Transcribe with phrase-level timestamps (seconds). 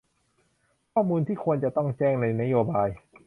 [0.93, 2.89] ข้อมูลที่ควรจะต้องแจ้งในนโยบาย